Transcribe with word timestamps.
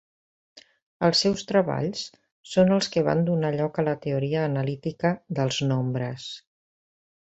Els 1.07 1.21
seus 1.25 1.45
treballs 1.51 2.01
són 2.55 2.75
els 2.79 2.91
que 2.97 3.05
van 3.11 3.23
donar 3.29 3.55
lloc 3.61 3.79
a 3.85 3.89
la 3.91 3.97
teoria 4.09 4.43
analítica 4.51 5.17
dels 5.41 5.65
nombres. 5.73 6.31